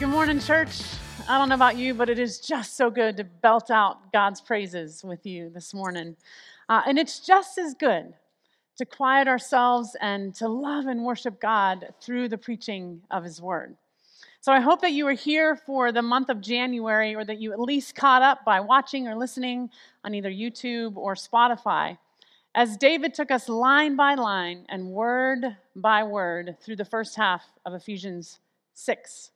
[0.00, 0.80] Good morning, church.
[1.28, 4.40] I don't know about you, but it is just so good to belt out God's
[4.40, 6.16] praises with you this morning.
[6.70, 8.14] Uh, and it's just as good
[8.78, 13.76] to quiet ourselves and to love and worship God through the preaching of His Word.
[14.40, 17.52] So I hope that you are here for the month of January or that you
[17.52, 19.68] at least caught up by watching or listening
[20.02, 21.98] on either YouTube or Spotify
[22.54, 27.44] as David took us line by line and word by word through the first half
[27.66, 28.38] of Ephesians
[28.72, 29.32] 6.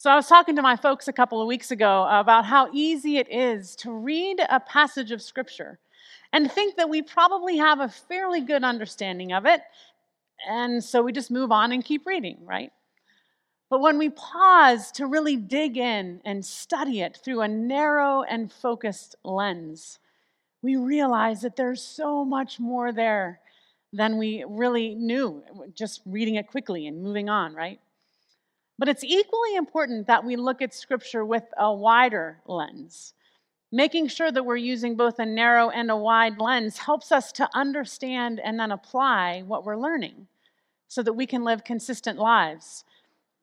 [0.00, 3.16] So, I was talking to my folks a couple of weeks ago about how easy
[3.16, 5.80] it is to read a passage of Scripture
[6.32, 9.60] and think that we probably have a fairly good understanding of it.
[10.48, 12.70] And so we just move on and keep reading, right?
[13.70, 18.52] But when we pause to really dig in and study it through a narrow and
[18.52, 19.98] focused lens,
[20.62, 23.40] we realize that there's so much more there
[23.92, 25.42] than we really knew
[25.74, 27.80] just reading it quickly and moving on, right?
[28.78, 33.14] But it's equally important that we look at Scripture with a wider lens.
[33.72, 37.48] Making sure that we're using both a narrow and a wide lens helps us to
[37.54, 40.26] understand and then apply what we're learning
[40.86, 42.84] so that we can live consistent lives.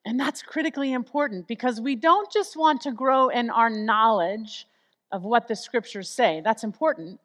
[0.06, 4.68] And that's critically important because we don't just want to grow in our knowledge
[5.12, 7.20] of what the scriptures say, that's important.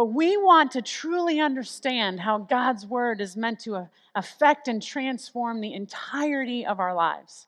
[0.00, 4.82] But we want to truly understand how God's word is meant to uh, affect and
[4.82, 7.46] transform the entirety of our lives.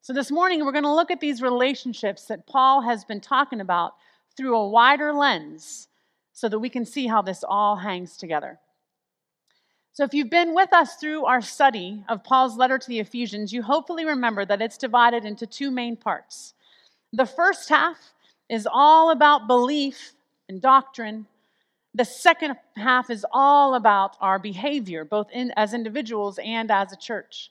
[0.00, 3.60] So, this morning, we're going to look at these relationships that Paul has been talking
[3.60, 3.94] about
[4.36, 5.88] through a wider lens
[6.32, 8.60] so that we can see how this all hangs together.
[9.92, 13.52] So, if you've been with us through our study of Paul's letter to the Ephesians,
[13.52, 16.54] you hopefully remember that it's divided into two main parts.
[17.12, 17.98] The first half
[18.48, 20.12] is all about belief
[20.48, 21.26] and doctrine
[21.94, 26.96] the second half is all about our behavior, both in, as individuals and as a
[26.96, 27.50] church.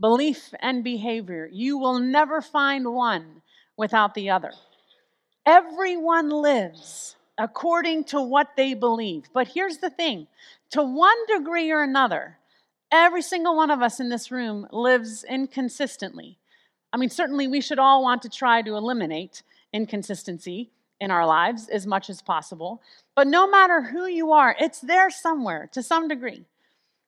[0.00, 1.48] Belief and behavior.
[1.50, 3.42] You will never find one
[3.76, 4.52] without the other.
[5.46, 9.24] Everyone lives according to what they believe.
[9.32, 10.26] But here's the thing
[10.70, 12.38] to one degree or another,
[12.90, 16.38] every single one of us in this room lives inconsistently.
[16.92, 19.42] I mean, certainly we should all want to try to eliminate
[19.72, 20.70] inconsistency
[21.02, 22.80] in our lives as much as possible.
[23.16, 26.44] But no matter who you are, it's there somewhere to some degree.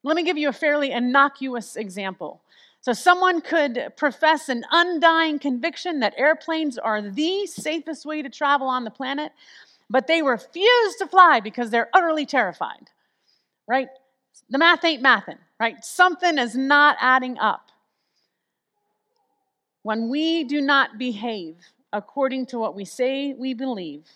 [0.02, 2.42] Let me give you a fairly innocuous example.
[2.80, 8.66] So, someone could profess an undying conviction that airplanes are the safest way to travel
[8.66, 9.32] on the planet,
[9.88, 12.90] but they refuse to fly because they're utterly terrified,
[13.66, 13.88] right?
[14.50, 15.82] The math ain't mathin', right?
[15.82, 17.70] Something is not adding up.
[19.82, 21.56] When we do not behave
[21.94, 24.06] according to what we say we believe,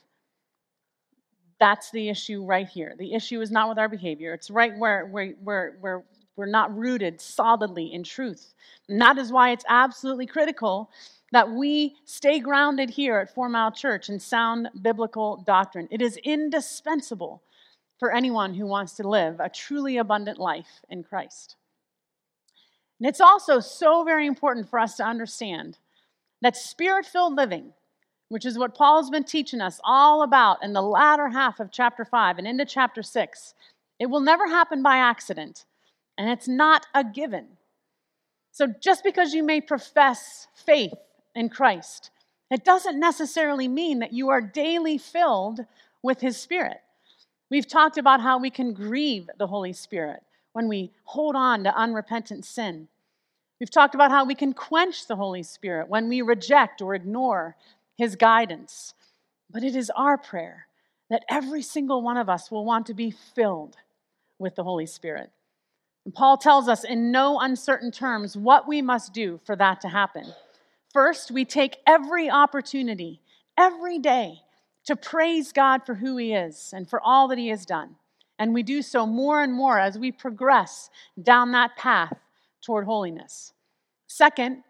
[1.60, 2.94] that's the issue right here.
[2.98, 6.04] The issue is not with our behavior, it's right where, where, where, where
[6.36, 8.54] we're not rooted solidly in truth.
[8.88, 10.90] And that is why it's absolutely critical
[11.32, 15.88] that we stay grounded here at Four Mile Church in sound biblical doctrine.
[15.90, 17.42] It is indispensable
[17.98, 21.56] for anyone who wants to live a truly abundant life in Christ.
[23.00, 25.78] And it's also so very important for us to understand
[26.42, 27.72] that spirit filled living,
[28.28, 32.04] which is what Paul's been teaching us all about in the latter half of chapter
[32.04, 33.54] 5 and into chapter 6,
[33.98, 35.64] it will never happen by accident,
[36.16, 37.46] and it's not a given.
[38.52, 40.94] So just because you may profess faith
[41.34, 42.10] in Christ,
[42.50, 45.60] it doesn't necessarily mean that you are daily filled
[46.02, 46.80] with His Spirit.
[47.50, 50.22] We've talked about how we can grieve the Holy Spirit
[50.52, 52.88] when we hold on to unrepentant sin.
[53.60, 57.56] We've talked about how we can quench the Holy Spirit when we reject or ignore
[57.96, 58.94] His guidance.
[59.50, 60.66] But it is our prayer
[61.10, 63.76] that every single one of us will want to be filled
[64.38, 65.30] with the Holy Spirit.
[66.04, 69.88] And Paul tells us in no uncertain terms what we must do for that to
[69.88, 70.26] happen.
[70.92, 73.20] First, we take every opportunity,
[73.56, 74.42] every day,
[74.84, 77.96] to praise God for who He is and for all that He has done.
[78.38, 80.90] And we do so more and more as we progress
[81.20, 82.16] down that path
[82.62, 83.52] toward holiness.
[84.06, 84.62] Second,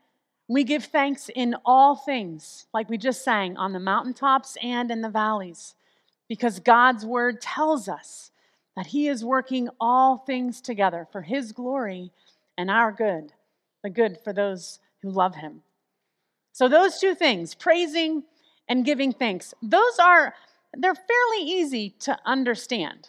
[0.48, 5.02] we give thanks in all things, like we just sang, on the mountaintops and in
[5.02, 5.74] the valleys,
[6.28, 8.30] because God's word tells us
[8.76, 12.12] that He is working all things together for His glory
[12.56, 13.32] and our good,
[13.82, 15.62] the good for those who love Him.
[16.52, 18.24] So, those two things, praising
[18.68, 20.34] and giving thanks, those are,
[20.74, 23.08] they're fairly easy to understand.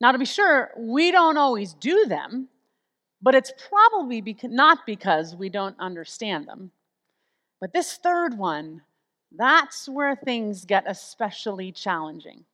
[0.00, 2.48] Now, to be sure, we don't always do them
[3.22, 6.70] but it's probably not because we don't understand them.
[7.60, 8.82] But this third one,
[9.36, 12.44] that's where things get especially challenging.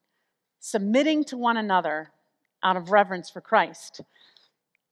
[0.59, 2.11] Submitting to one another
[2.63, 4.01] out of reverence for Christ.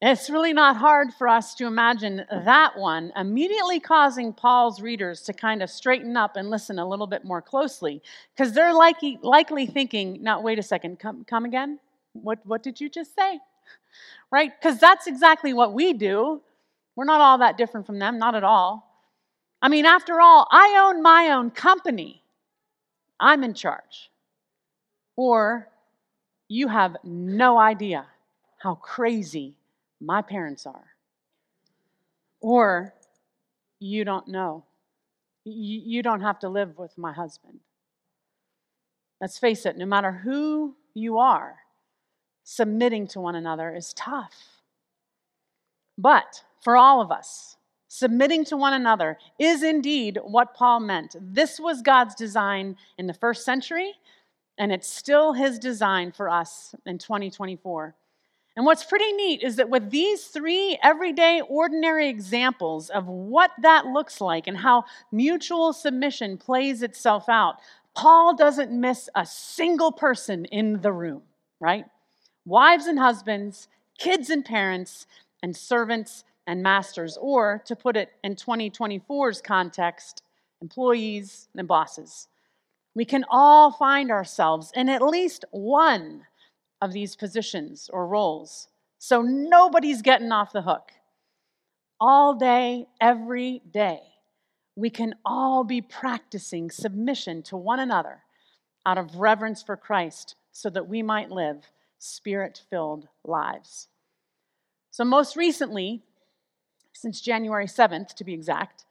[0.02, 5.34] It's really not hard for us to imagine that one immediately causing Paul's readers to
[5.34, 8.02] kind of straighten up and listen a little bit more closely
[8.36, 11.80] because they're likely, likely thinking, now, wait a second, come, come again?
[12.14, 13.40] What, what did you just say?
[14.32, 14.52] Right?
[14.60, 16.42] Because that's exactly what we do.
[16.96, 18.90] We're not all that different from them, not at all.
[19.62, 22.22] I mean, after all, I own my own company,
[23.20, 24.12] I'm in charge.
[25.16, 25.70] Or
[26.48, 28.06] you have no idea
[28.58, 29.58] how crazy
[30.02, 30.86] my parents are.
[32.42, 32.94] Or
[33.80, 34.64] you don't know.
[35.44, 37.60] You don't have to live with my husband.
[39.22, 41.56] Let's face it, no matter who you are,
[42.46, 44.62] submitting to one another is tough.
[45.98, 47.58] But for all of us,
[47.88, 51.16] submitting to one another is indeed what Paul meant.
[51.20, 53.94] This was God's design in the first century,
[54.58, 57.96] and it's still his design for us in 2024.
[58.56, 63.88] And what's pretty neat is that with these three everyday, ordinary examples of what that
[63.88, 67.56] looks like and how mutual submission plays itself out,
[67.96, 71.24] Paul doesn't miss a single person in the room,
[71.60, 71.86] right?
[72.46, 75.08] Wives and husbands, kids and parents,
[75.42, 80.22] and servants and masters, or to put it in 2024's context,
[80.62, 82.28] employees and bosses.
[82.94, 86.24] We can all find ourselves in at least one
[86.82, 88.68] of these positions or roles.
[89.00, 90.92] So nobody's getting off the hook.
[92.00, 94.00] All day, every day,
[94.76, 98.24] we can all be practicing submission to one another
[98.86, 101.72] out of reverence for Christ so that we might live
[102.06, 103.88] spirit filled lives.
[104.92, 106.04] So, most recently,
[106.94, 108.86] since January 7th to be exact,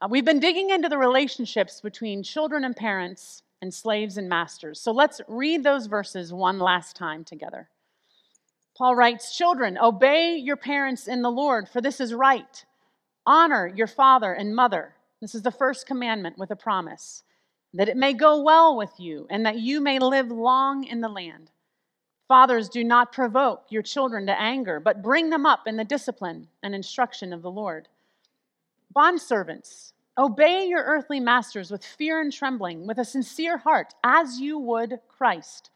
[0.00, 4.80] uh, we've been digging into the relationships between children and parents and slaves and masters.
[4.80, 7.68] So let's read those verses one last time together.
[8.76, 12.64] Paul writes Children, obey your parents in the Lord, for this is right.
[13.26, 14.94] Honor your father and mother.
[15.20, 17.24] This is the first commandment with a promise
[17.74, 21.08] that it may go well with you and that you may live long in the
[21.08, 21.50] land.
[22.28, 26.46] Fathers, do not provoke your children to anger, but bring them up in the discipline
[26.62, 27.88] and instruction of the Lord.
[28.94, 34.58] Bondservants, Obey your earthly masters with fear and trembling, with a sincere heart, as you
[34.58, 35.70] would Christ,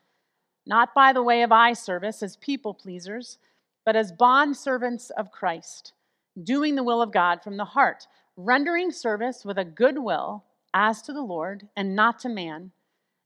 [0.66, 3.38] not by the way of eye service as people pleasers,
[3.84, 5.92] but as bond servants of Christ,
[6.42, 10.42] doing the will of God from the heart, rendering service with a good will
[10.74, 12.72] as to the Lord and not to man,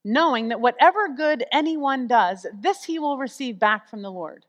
[0.07, 4.47] knowing that whatever good anyone does, this he will receive back from the Lord,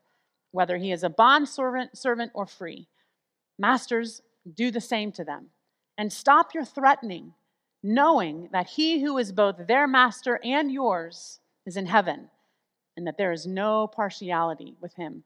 [0.51, 2.87] whether he is a bond servant, servant or free.
[3.57, 4.21] Masters,
[4.53, 5.47] do the same to them
[5.97, 7.33] and stop your threatening,
[7.81, 12.29] knowing that he who is both their master and yours is in heaven,
[12.95, 15.23] and that there is no partiality with him.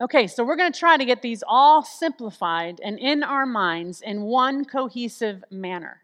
[0.00, 4.02] Okay, so we're going to try to get these all simplified and in our minds
[4.02, 6.02] in one cohesive manner.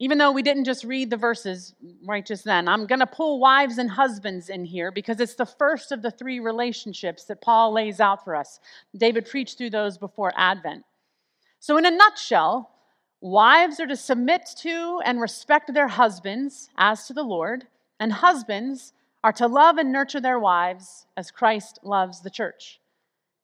[0.00, 1.74] Even though we didn't just read the verses
[2.04, 5.46] right just then, I'm going to pull wives and husbands in here because it's the
[5.46, 8.60] first of the three relationships that Paul lays out for us.
[8.96, 10.84] David preached through those before Advent.
[11.58, 12.70] So, in a nutshell,
[13.20, 17.66] wives are to submit to and respect their husbands as to the Lord,
[17.98, 18.92] and husbands
[19.24, 22.80] are to love and nurture their wives as Christ loves the church.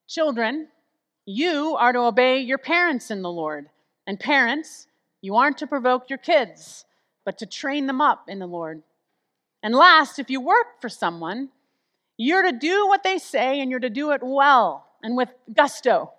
[0.06, 0.68] Children,
[1.26, 3.68] you are to obey your parents in the Lord,
[4.06, 4.86] and parents,
[5.24, 6.84] you aren't to provoke your kids,
[7.24, 8.82] but to train them up in the Lord.
[9.62, 11.48] And last, if you work for someone,
[12.18, 16.12] you're to do what they say and you're to do it well and with gusto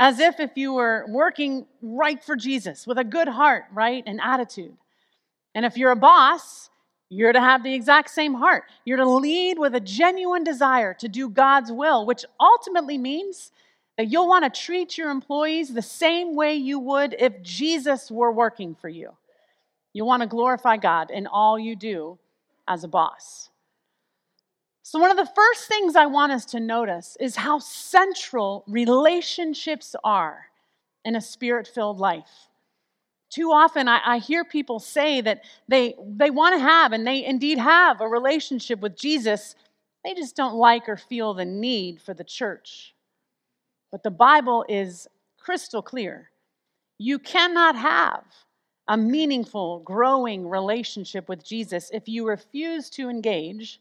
[0.00, 4.20] as if if you were working right for Jesus with a good heart, right, and
[4.20, 4.76] attitude.
[5.54, 6.70] And if you're a boss,
[7.08, 8.64] you're to have the exact same heart.
[8.84, 13.52] You're to lead with a genuine desire to do God's will, which ultimately means
[13.96, 18.32] that you'll want to treat your employees the same way you would if Jesus were
[18.32, 19.10] working for you.
[19.92, 22.18] You'll want to glorify God in all you do
[22.66, 23.50] as a boss.
[24.82, 29.96] So, one of the first things I want us to notice is how central relationships
[30.04, 30.46] are
[31.04, 32.48] in a spirit filled life.
[33.30, 37.24] Too often, I, I, hear people say that they, they want to have, and they
[37.24, 39.56] indeed have, a relationship with Jesus.
[40.04, 42.93] They just don't like or feel the need for the church.
[43.94, 45.06] But the Bible is
[45.38, 46.32] crystal clear.
[46.98, 48.24] You cannot have
[48.88, 53.80] a meaningful, growing relationship with Jesus if you refuse to engage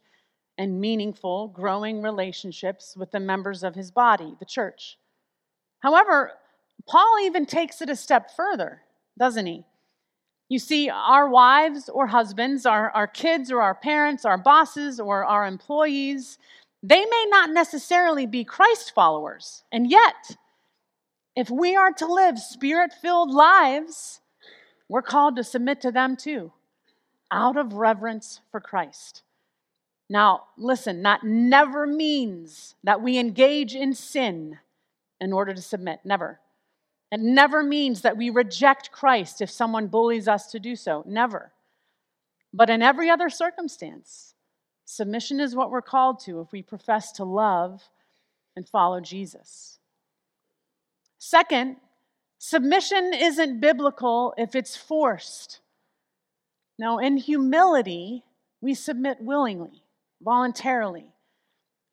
[0.59, 4.99] in meaningful, growing relationships with the members of his body, the church.
[5.79, 6.33] However,
[6.87, 8.83] Paul even takes it a step further,
[9.17, 9.65] doesn't he?
[10.47, 15.25] You see, our wives or husbands, our, our kids or our parents, our bosses or
[15.25, 16.37] our employees,
[16.83, 20.35] They may not necessarily be Christ followers, and yet,
[21.33, 24.19] if we are to live spirit filled lives,
[24.89, 26.51] we're called to submit to them too,
[27.31, 29.23] out of reverence for Christ.
[30.09, 34.59] Now, listen, that never means that we engage in sin
[35.21, 36.01] in order to submit.
[36.03, 36.41] Never.
[37.11, 41.03] It never means that we reject Christ if someone bullies us to do so.
[41.07, 41.51] Never.
[42.53, 44.32] But in every other circumstance,
[44.85, 47.81] submission is what we're called to if we profess to love
[48.55, 49.79] and follow Jesus.
[51.17, 51.77] Second,
[52.37, 55.61] submission isn't biblical if it's forced.
[56.77, 58.23] Now, in humility,
[58.61, 59.83] we submit willingly
[60.21, 61.05] voluntarily.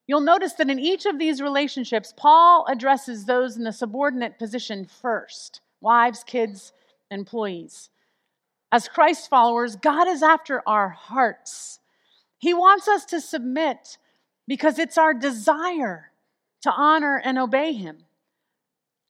[0.06, 4.84] You'll notice that in each of these relationships, Paul addresses those in the subordinate position
[4.84, 6.72] first wives, kids,
[7.10, 7.90] employees.
[8.72, 11.79] As Christ followers, God is after our hearts.
[12.40, 13.98] He wants us to submit
[14.48, 16.10] because it's our desire
[16.62, 17.98] to honor and obey Him.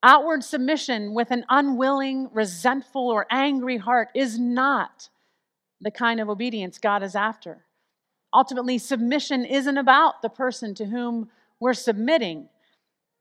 [0.02, 5.08] Outward submission with an unwilling, resentful, or angry heart is not
[5.80, 7.64] the kind of obedience God is after.
[8.34, 12.48] Ultimately, submission isn't about the person to whom we're submitting,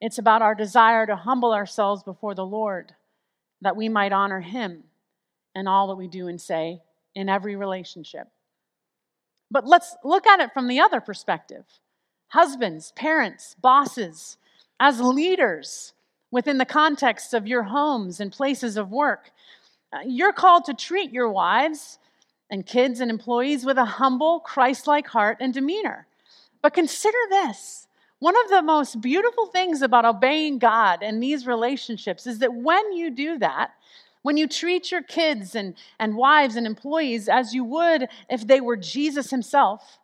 [0.02, 2.96] it's about our desire to humble ourselves before the Lord
[3.62, 4.86] that we might honor Him
[5.54, 6.82] in all that we do and say
[7.14, 8.30] in every relationship.
[9.52, 11.66] But let's look at it from the other perspective.
[12.28, 14.38] Husbands, parents, bosses,
[14.80, 15.94] as leaders
[16.32, 19.32] within the context of your homes and places of work,
[19.92, 21.98] uh, you're called to treat your wives
[22.52, 26.06] and kids and employees with a humble, Christ like heart and demeanor.
[26.62, 27.88] But consider this
[28.20, 32.92] one of the most beautiful things about obeying God in these relationships is that when
[32.92, 33.72] you do that,
[34.22, 38.62] when you treat your kids and, and wives and employees as you would if they
[38.62, 40.00] were Jesus himself,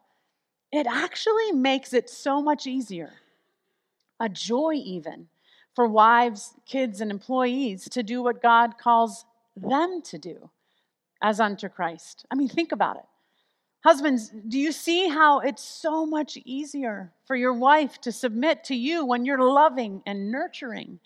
[0.71, 3.13] it actually makes it so much easier,
[4.19, 5.27] a joy even,
[5.75, 10.49] for wives, kids, and employees to do what God calls them to do
[11.21, 12.25] as unto Christ.
[12.31, 13.05] I mean, think about it.
[13.83, 18.75] Husbands, do you see how it's so much easier for your wife to submit to
[18.75, 20.99] you when you're loving and nurturing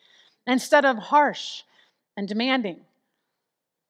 [0.47, 1.63] instead of harsh
[2.15, 2.85] and demanding?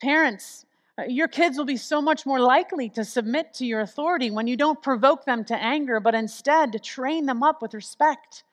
[0.01, 0.65] Parents,
[0.97, 4.47] uh, your kids will be so much more likely to submit to your authority when
[4.47, 8.43] you don't provoke them to anger, but instead to train them up with respect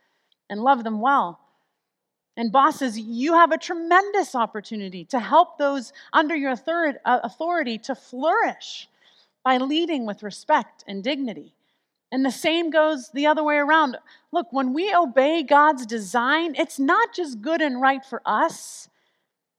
[0.50, 1.40] and love them well.
[2.36, 6.92] And bosses, you have a tremendous opportunity to help those under your uh,
[7.24, 8.88] authority to flourish
[9.42, 11.54] by leading with respect and dignity.
[12.12, 13.96] And the same goes the other way around.
[14.32, 18.88] Look, when we obey God's design, it's not just good and right for us,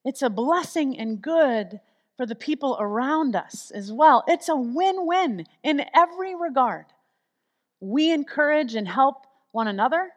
[0.08, 1.80] it's a blessing and good
[2.16, 4.24] for the people around us as well.
[4.28, 6.86] It's a win win in every regard.
[7.80, 10.10] We encourage and help one another,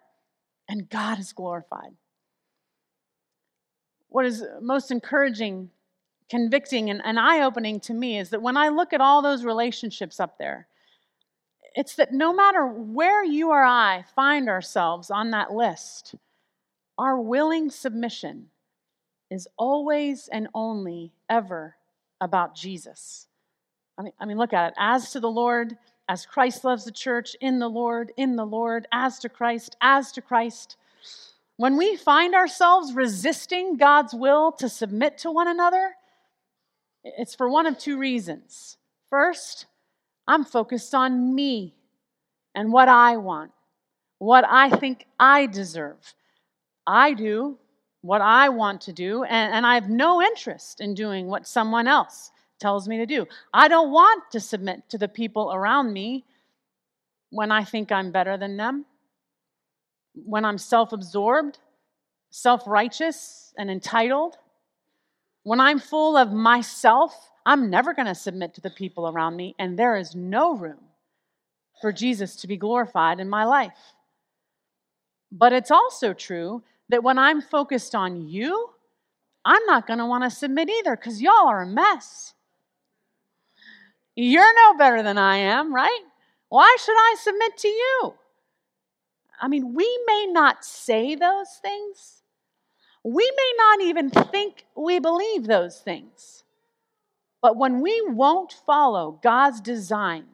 [0.68, 1.92] and God is glorified
[4.10, 5.70] what is most encouraging,
[6.28, 9.44] convicting, and, and eye opening to me is that when I look at all those
[9.44, 10.66] relationships up there,
[11.74, 16.16] it's that no matter where you or I find ourselves on that list,
[16.98, 18.48] our willing submission
[19.30, 21.76] is always and only ever
[22.20, 23.26] about Jesus.
[23.96, 24.74] I mean, I mean, look at it.
[24.78, 25.76] As to the Lord,
[26.08, 30.10] as Christ loves the church, in the Lord, in the Lord, as to Christ, as
[30.12, 30.76] to Christ.
[31.56, 35.94] When we find ourselves resisting God's will to submit to one another,
[37.04, 38.76] it's for one of two reasons.
[39.08, 39.66] First,
[40.26, 41.74] I'm focused on me
[42.54, 43.52] and what I want,
[44.18, 46.14] what I think I deserve.
[46.86, 47.58] I do
[48.02, 51.86] what I want to do, and, and I have no interest in doing what someone
[51.86, 53.26] else tells me to do.
[53.52, 56.24] I don't want to submit to the people around me
[57.30, 58.86] when I think I'm better than them
[60.14, 61.58] when I'm self absorbed,
[62.30, 64.36] self righteous, and entitled,
[65.42, 69.54] when I'm full of myself, I'm never going to submit to the people around me,
[69.58, 70.80] and there is no room
[71.80, 73.94] for Jesus to be glorified in my life.
[75.32, 78.70] But it's also true that when I'm focused on you,
[79.44, 82.34] I'm not going to want to submit either because y'all are a mess.
[84.16, 86.00] You're no better than I am, right?
[86.48, 88.14] Why should I submit to you?
[89.40, 92.22] I mean, we may not say those things,
[93.02, 96.44] we may not even think we believe those things.
[97.40, 100.24] But when we won't follow God's design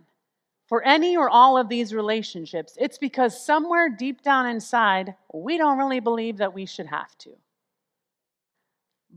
[0.67, 5.79] for any or all of these relationships, it's because somewhere deep down inside, we don't
[5.79, 7.31] really believe that we should have to.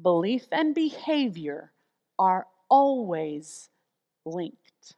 [0.02, 1.72] Belief and behavior
[2.20, 3.70] are always
[4.26, 4.96] linked.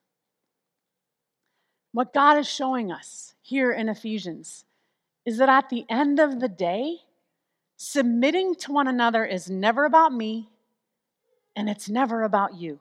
[1.94, 4.66] What God is showing us here in Ephesians
[5.26, 6.98] is that at the end of the day,
[7.78, 10.50] submitting to one another is never about me
[11.56, 12.80] and it's never about you.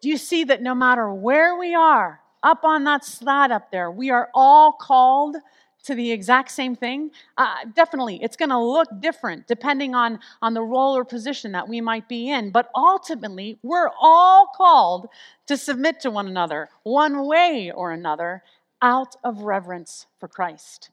[0.00, 3.90] Do you see that no matter where we are, up on that slide up there,
[3.90, 5.36] we are all called
[5.84, 7.10] to the exact same thing?
[7.36, 11.68] Uh, definitely, it's going to look different depending on, on the role or position that
[11.68, 12.50] we might be in.
[12.50, 15.08] But ultimately, we're all called
[15.46, 18.42] to submit to one another, one way or another,
[18.80, 20.90] out of reverence for Christ.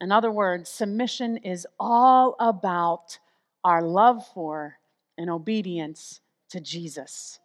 [0.00, 3.18] In other words, submission is all about
[3.62, 4.78] our love for
[5.16, 6.20] and obedience
[6.50, 7.38] to Jesus.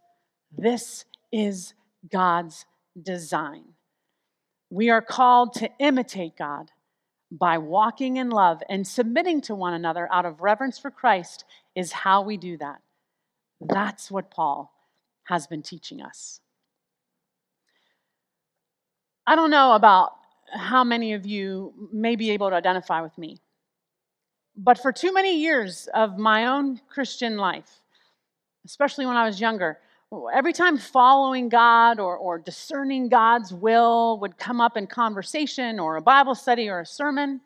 [0.58, 1.74] This is
[2.12, 2.66] God's
[3.02, 3.64] design.
[4.70, 6.72] We are called to imitate God
[7.32, 11.92] by walking in love and submitting to one another out of reverence for Christ, is
[11.92, 12.82] how we do that.
[13.60, 14.74] That's what Paul
[15.26, 16.40] has been teaching us.
[19.26, 20.14] I don't know about
[20.54, 23.40] how many of you may be able to identify with me,
[24.56, 27.82] but for too many years of my own Christian life,
[28.66, 29.80] especially when I was younger,
[30.34, 35.98] every time following God or, or discerning God's will would come up in conversation or
[35.98, 37.42] a Bible study or a sermon,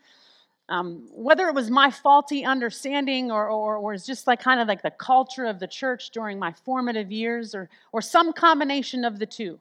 [0.70, 4.84] um, whether it was my faulty understanding or, or, or just like kind of like
[4.84, 9.25] the culture of the church during my formative years or, or some combination of the
[9.25, 9.60] two,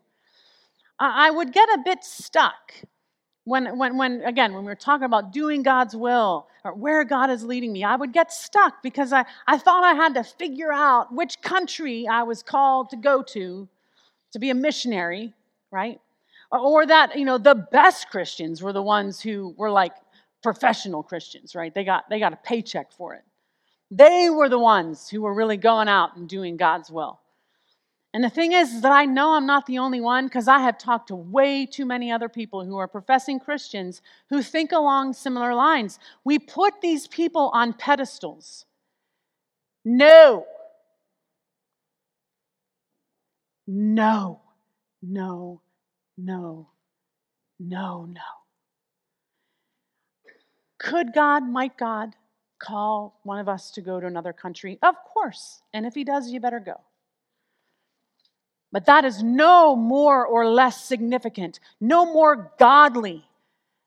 [0.98, 2.74] I, I would get a bit stuck
[3.44, 7.30] when, when, when, again, when we were talking about doing God's will or where God
[7.30, 10.72] is leading me, I would get stuck because I, I thought I had to figure
[10.72, 13.68] out which country I was called to go to
[14.32, 15.34] to be a missionary,
[15.70, 16.00] right?
[16.52, 19.94] Or that, you know, the best Christians were the ones who were like
[20.42, 21.72] professional Christians, right?
[21.74, 23.22] They got, they got a paycheck for it.
[23.90, 27.20] They were the ones who were really going out and doing God's will.
[28.12, 30.58] And the thing is, is that I know I'm not the only one because I
[30.58, 35.12] have talked to way too many other people who are professing Christians who think along
[35.12, 36.00] similar lines.
[36.24, 38.66] We put these people on pedestals.
[39.84, 40.44] No.
[43.72, 44.40] No,
[45.00, 45.60] no,
[46.18, 46.68] no,
[47.60, 48.20] no, no.
[50.78, 52.16] Could God, might God,
[52.58, 54.80] call one of us to go to another country?
[54.82, 55.62] Of course.
[55.72, 56.80] And if He does, you better go.
[58.72, 63.24] But that is no more or less significant, no more godly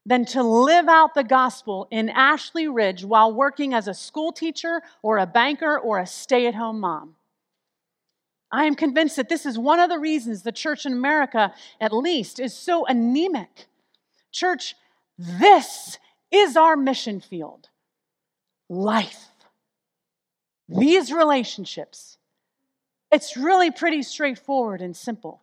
[0.06, 4.82] than to live out the gospel in Ashley Ridge while working as a school teacher
[5.02, 7.16] or a banker or a stay at home mom.
[8.52, 11.94] I am convinced that this is one of the reasons the church in America, at
[11.94, 13.68] least, is so anemic.
[14.32, 14.76] Church,
[15.18, 15.98] this
[16.32, 17.70] is our mission field
[18.70, 19.28] life.
[20.68, 22.18] These relationships
[23.14, 25.42] it's really pretty straightforward and simple.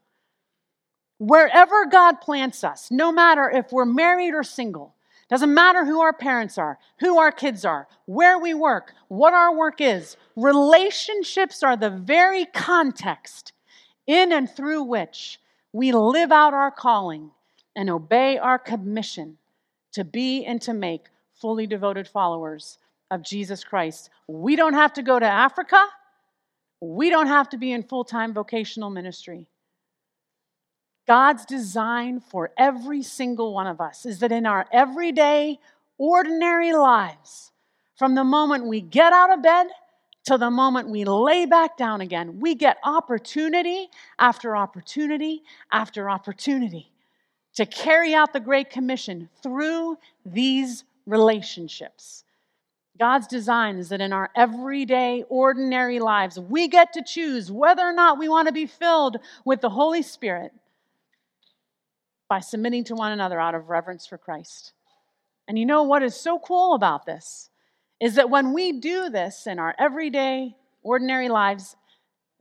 [1.18, 4.94] Wherever God plants us, no matter if we're married or single,
[5.28, 9.56] doesn't matter who our parents are, who our kids are, where we work, what our
[9.56, 13.52] work is, relationships are the very context
[14.06, 15.38] in and through which
[15.72, 17.30] we live out our calling
[17.76, 19.38] and obey our commission
[19.92, 22.78] to be and to make fully devoted followers
[23.10, 24.10] of Jesus Christ.
[24.26, 25.84] We don't have to go to Africa.
[26.80, 29.48] We don't have to be in full time vocational ministry.
[31.06, 35.58] God's design for every single one of us is that in our everyday,
[35.98, 37.50] ordinary lives,
[37.96, 39.66] from the moment we get out of bed
[40.26, 43.88] to the moment we lay back down again, we get opportunity
[44.18, 46.92] after opportunity after opportunity
[47.56, 52.24] to carry out the Great Commission through these relationships.
[53.00, 57.94] God's design is that in our everyday, ordinary lives, we get to choose whether or
[57.94, 60.52] not we want to be filled with the Holy Spirit
[62.28, 64.74] by submitting to one another out of reverence for Christ.
[65.48, 67.48] And you know what is so cool about this?
[68.00, 71.76] Is that when we do this in our everyday, ordinary lives,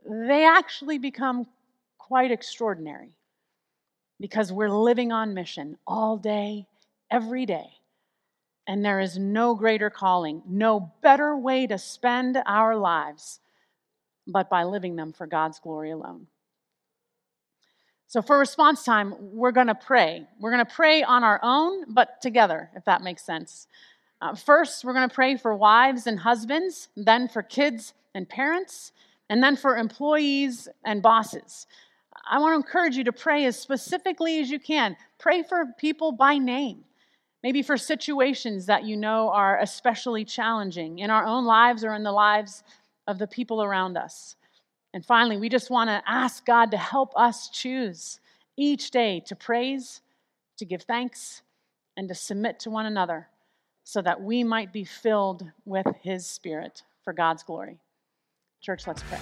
[0.06, 1.48] they actually become
[1.98, 3.16] quite extraordinary
[4.20, 6.68] because we're living on mission all day,
[7.10, 7.79] every day.
[8.70, 13.40] And there is no greater calling, no better way to spend our lives
[14.28, 16.28] but by living them for God's glory alone.
[18.06, 20.28] So, for response time, we're going to pray.
[20.40, 23.66] We're going to pray on our own, but together, if that makes sense.
[24.22, 28.92] Uh, first, we're going to pray for wives and husbands, then for kids and parents,
[29.32, 31.66] and then for employees and bosses.
[32.30, 34.96] I want to encourage you to pray as specifically as you can.
[35.18, 36.84] Pray for people by name.
[37.44, 42.04] Maybe for situations that you know are especially challenging in our own lives or in
[42.04, 42.64] the lives
[43.08, 44.36] of the people around us.
[44.94, 48.20] And finally, we just want to ask God to help us choose
[48.58, 50.02] each day to praise,
[50.58, 51.42] to give thanks,
[51.96, 53.28] and to submit to one another
[53.84, 57.80] so that we might be filled with His Spirit for God's glory.
[58.62, 59.20] Church, let's pray.